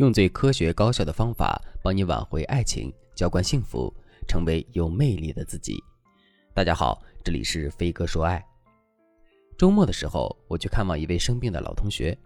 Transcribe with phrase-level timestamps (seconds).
[0.00, 3.92] 用最科学高效的方法帮你挽回爱情，浇灌幸福，
[4.26, 5.76] 成为有魅力的自己。
[6.54, 8.42] 大家好，这里是飞哥说爱。
[9.58, 12.16] 周末的时候，我去看望一位生病的老同学，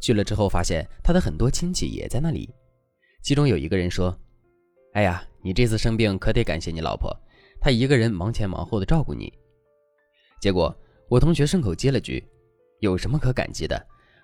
[0.00, 2.52] 去了之后发现他的很多亲戚也在那里。
[3.22, 4.12] 其中有一个人说
[4.94, 7.16] ：“哎呀，你这次生病可得感谢你老婆，
[7.60, 9.32] 她一个人忙前忙后的照顾你。”
[10.42, 10.76] 结果
[11.08, 12.28] 我同学顺口接了句
[12.82, 13.80] ：“有什么可感激的？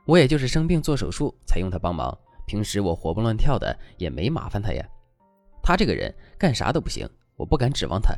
[0.07, 2.13] 我也就是生病做手术才用她帮忙。”
[2.47, 4.87] 平时我活蹦乱跳的，也没麻烦他呀。
[5.63, 8.15] 他这个人干啥都不行，我不敢指望他。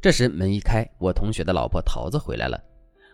[0.00, 2.60] 这时门一开，我同学的老婆桃子回来了。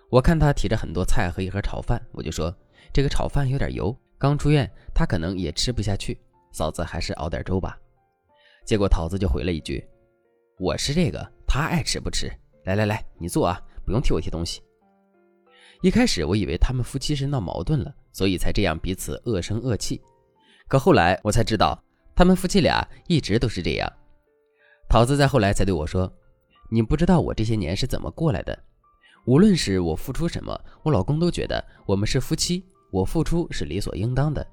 [0.09, 2.53] 我看她提着很多菜和一盒炒饭，我就说
[2.93, 6.21] 这个炒饭有点油，刚出院，她可能也吃不下去。
[6.53, 7.79] 嫂子还是熬点粥吧。
[8.65, 9.85] 结果桃子就回了一句
[10.59, 12.29] ：“我吃这个，他爱吃不吃。
[12.65, 14.61] 来来来，你坐啊，不用替我提东西。”
[15.81, 17.95] 一开始我以为他们夫妻是闹矛盾了。
[18.13, 20.03] 所以才这样彼此恶声恶气，
[20.67, 21.81] 可后来我才知道，
[22.13, 23.91] 他们夫妻俩一直都是这样。
[24.89, 26.13] 桃子在后来才对我说
[26.69, 28.59] ：“你不知道我这些年是怎么过来的。
[29.27, 34.45] 无论是我付出什么，我老公都觉得我们是夫妻，我付出是理所应当的。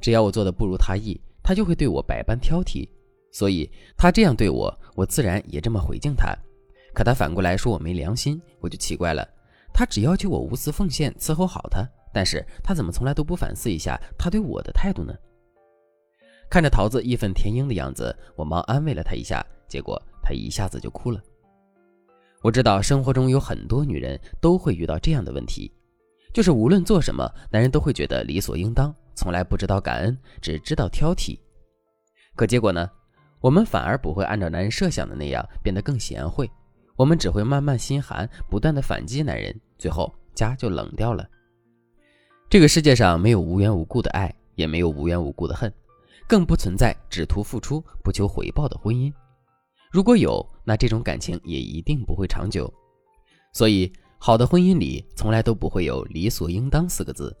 [0.00, 2.88] 只要我做的不如他意，他就会对我百般挑剔。
[3.30, 6.36] 所以他这样对我，我自然也这么回敬他。
[6.92, 9.26] 可他反过来说我没良心，我就奇怪了。
[9.78, 15.14] 他只要求我无私奉献，伺候好他。”但是他怎么从来都不反思一下他对我的态度呢？
[16.50, 21.22] 看着桃子义愤填膺的样子，我忙安慰了她一下，结果她一下子就哭了。
[22.42, 25.70] 我知道生活中有很多女人都会遇到这样的问题，
[26.34, 31.38] 就是无论做什么，男人都会觉得理所应当，从来不知道感恩，只知道挑剔。
[32.34, 32.90] 可结果呢？
[33.40, 36.50] 我们反而不会按照男人设想的那样变得更贤惠，
[36.96, 41.26] 我们只会慢慢心寒，不断的反击男人，最后家就冷掉了。
[42.50, 45.72] 这个世界上没有无缘无故的爱，也没有无缘无故的恨，
[46.26, 49.12] 更不存在只图付出不求回报的婚姻。
[49.90, 52.72] 如果有，那这种感情也一定不会长久。
[53.52, 57.34] 所以，好的婚姻里从来都不会有“理所应当”四个字。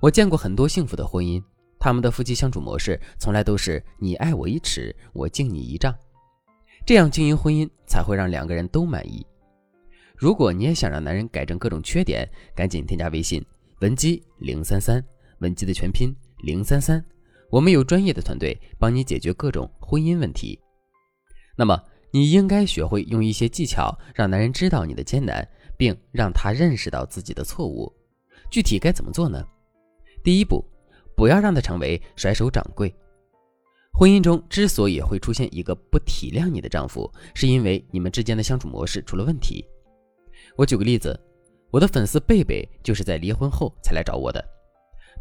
[0.00, 1.42] 我见过很多幸福的婚姻，
[1.78, 5.94] 他们的夫妻相处模式从来都是“你爱我一尺，我敬你一丈”，
[6.84, 9.26] 这样经营婚姻才会让两个人都满意。
[10.18, 13.44] 如果你也想让男人改正各种缺点，赶紧添加微信。
[13.80, 15.02] 文姬零三三，
[15.38, 17.02] 文姬的全拼零三三，
[17.48, 20.58] 我们有专业的团队帮你解决各种婚姻问题。
[21.56, 21.80] 那么，
[22.10, 27.92] 你应该学会用一些技巧，让男人知道你的艰难，并让他认识到自己的错误。
[28.50, 29.40] 具体该怎么做呢？
[30.24, 30.64] 第一步，
[31.16, 32.92] 不要让他成为甩手掌柜。
[33.92, 39.64] 婚姻中之所以会出现一个不体谅你的丈夫，是因为你们之间的相处模式出了问题。
[40.58, 41.18] 我举个例子。
[41.70, 44.42] 我的粉丝贝贝就是在离婚后才来找我的，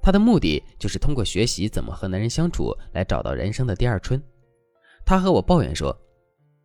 [0.02, 4.20] 他的目的就是通过学习怎么和男人相处来找到人生的第二春。
[5.06, 5.96] 他和我抱怨说：“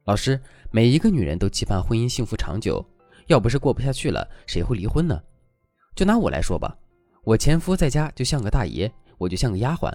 [0.06, 0.40] 老师，
[0.70, 2.82] 每一个女人都期盼婚姻幸福长久，
[3.26, 5.20] 要不是过不下去了，谁会离婚呢？
[5.94, 6.78] 就拿我来说吧，
[7.24, 9.92] 我前夫在家就像个大爷，我就像个丫鬟，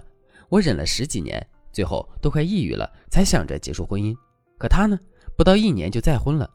[0.50, 4.14] 我忍了十几年，最后都快抑郁了，才想着结束婚姻。
[4.58, 5.00] 可他呢，
[5.34, 6.48] 不到一年就再婚了。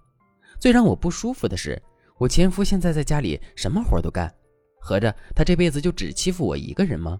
[0.59, 1.81] 最让我不舒服的是。”
[2.23, 4.33] 我前夫现在在家里什么活都干，
[4.79, 7.19] 合着他这辈子就只欺负我一个人吗？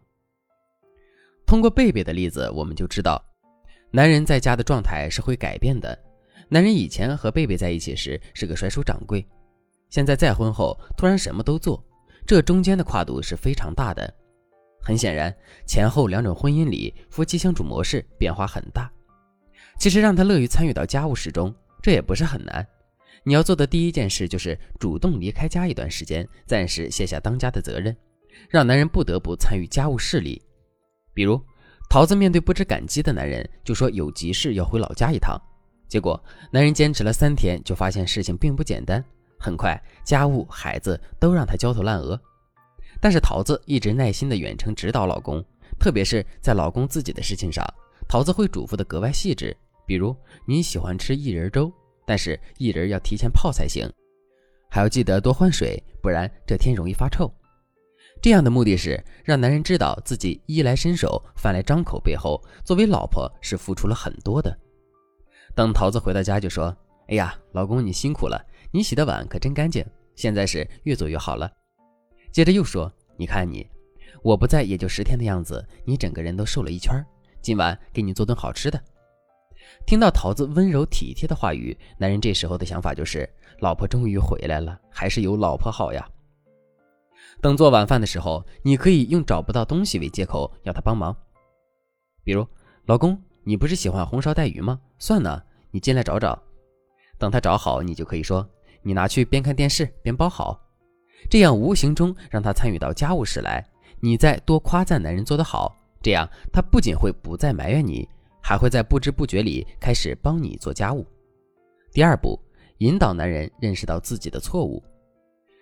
[1.46, 3.22] 通过贝贝的例子，我们就知道，
[3.92, 5.97] 男人在家的状态是会改变的。
[6.47, 9.28] 男人以前和贝贝在一起时是个甩手掌柜，
[9.90, 11.84] 现在再婚后突然什么都做，
[12.25, 14.09] 这中间的跨度是非常大的。
[14.81, 15.36] 很显然，
[15.68, 18.90] 前后两种婚姻里夫妻相处模式变化很大。
[19.78, 22.66] 其实让他乐于参与到家务事中，这也不是很难。
[23.24, 27.96] 你要做的第一件事就是主动离开家一段时间，暂时卸下当家的责任，
[28.50, 30.41] 让男人不得不参与家务事里。
[31.13, 31.40] 比如，
[31.90, 35.40] 桃子面对不知感激的男人，就说有急事要回老家一趟。
[35.88, 39.03] 结果，男人坚持了三天，就发现事情并不简单。
[39.40, 42.19] 很快，家务、孩子都让他焦头烂额。
[43.00, 45.44] 但是，桃子一直耐心的远程指导老公，
[45.80, 47.63] 特别是在老公自己的事情上，
[48.07, 49.56] 桃子会嘱咐的格外细致。
[49.86, 50.16] 比如，
[50.48, 51.71] 你喜欢吃薏仁粥。
[52.06, 53.90] 但是薏仁要提前泡才行，
[54.70, 57.32] 还要记得多换水，不然这天容易发臭。
[58.22, 64.58] 这样的目的是让男人知道自己衣来伸手、饭来张口背后，作为老婆是付出了很多的。
[65.56, 66.76] 等桃子回到家就说
[67.10, 68.42] ：“哎呀，老公你辛苦了，
[68.72, 69.86] 你洗的碗可真干净，
[70.16, 71.52] 现在是越做越好了。”
[72.32, 73.68] 接着又说：“你看你，
[74.22, 76.94] 我不在也就十天的样子，你整个人都瘦了一圈。
[77.42, 78.82] 今晚给你做顿好吃的。”
[79.86, 83.30] 听到桃子温柔体贴的话语，男人这时候的想法就是：
[83.60, 86.08] 老婆终于回来了，还是有老婆好呀。
[87.42, 91.16] 等做晚饭的时候，你可以用找不到东西为借口要他帮忙。
[92.24, 92.48] 比如，
[92.86, 94.80] 老公，你不是喜欢红烧带鱼吗？
[94.98, 95.44] 算了？
[95.72, 96.42] 你进来找找。
[97.18, 98.48] 等他找好，你就可以说
[98.81, 100.60] ：“你拿去边看电视边包好。”
[101.30, 103.66] 这样无形中让他参与到家务事来。
[104.00, 108.08] 你再多夸赞男人做得好，这样他不仅会不再埋怨你，
[108.44, 111.07] 还会在不知不觉里开始帮你做家务。
[111.94, 112.38] 第二步，
[112.80, 114.84] 引导男人认识到自己的错误。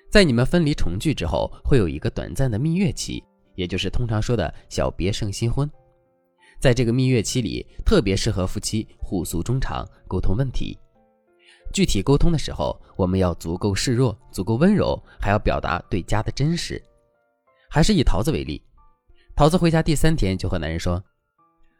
[0.10, 3.24] 在你们分离重聚之后，会有一个短暂的蜜月期，
[3.56, 5.70] 也就是通常说的小别胜新婚。
[6.60, 10.78] 在这个蜜月期里，特别适合夫妻互诉衷肠，沟通问题。
[11.74, 16.82] 具体沟通的时候，我们要足够示弱，足够温柔，还要表达对家的真实。
[17.70, 18.62] 还是以桃子为例，
[19.36, 21.02] 桃子回家第三天就和男人说：“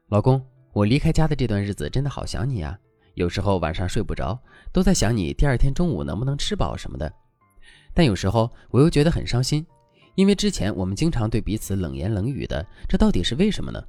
[0.08, 0.42] 老公，
[0.74, 2.78] 我离开家的这段日子真的好想你啊，
[3.16, 4.40] 有时候晚上睡不着，
[4.72, 7.12] 都在想你第二天中午能不能吃饱什么的。”
[7.94, 9.66] 但有时候我又觉得很伤心，
[10.16, 13.84] 因为之前我们经常对彼此冷言冷语的，这到底是为什么呢？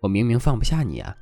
[0.00, 1.12] 我明明放不下你啊！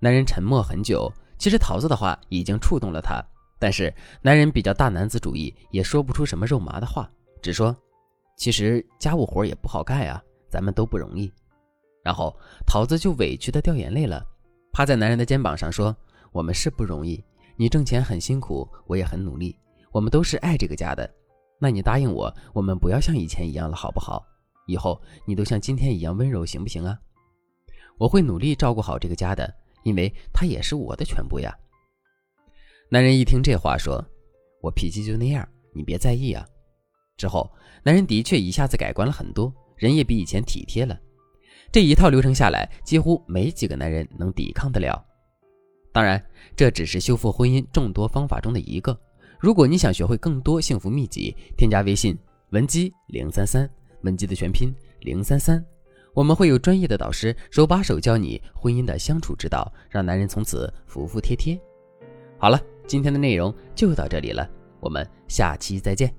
[0.00, 1.08] 男人沉默很久，
[1.38, 3.24] 其实桃子的话已经触动了他，
[3.60, 7.08] 但是男人比较大男子主义，也说不出什么肉麻的话，
[7.40, 7.74] 只说
[8.36, 10.20] ：“其实家务活也不好干啊，
[10.50, 11.32] 咱们都不容易。”
[12.04, 12.36] 然后
[12.66, 14.24] 桃子就委屈的掉眼泪了，
[14.72, 15.96] 趴在男人的肩膀上说
[16.30, 17.24] ：“我们是不容易，
[17.56, 19.56] 你挣钱很辛苦，我也很努力。”
[19.90, 21.08] 我们都是爱这个家的，
[21.58, 24.22] 那你答应我，我们不要像以前一样了，好不好？
[24.66, 26.98] 以后你都像今天一样温柔，行不行啊？
[27.96, 29.54] 我会努力照顾好这个家的，
[29.84, 31.56] 因为他也是我的全部呀。
[32.90, 34.04] 男人一听这话，说
[34.60, 36.44] ：“我脾气就那样，你别在意啊。”
[37.16, 37.48] 之后，
[37.84, 40.98] 男人的确一下子改观了很多，人也比以前体贴了。
[41.74, 45.04] 这一套流程下来，几乎没几个男人能抵抗得了。
[45.92, 46.24] 当然，
[46.54, 48.96] 这只是修复婚姻众多方法中的一个。
[49.40, 52.16] 如果你想学会更多幸福秘籍，添加微信
[52.50, 53.68] 文姬零三三，
[54.02, 55.60] 文姬的全拼零三三，
[56.14, 61.60] 我们会有专业的导师手把手教你婚姻的相处之道，让男人从此服服帖帖。
[62.38, 64.48] 好了，今天的内容就到这里了，
[64.78, 66.14] 我们下期再见。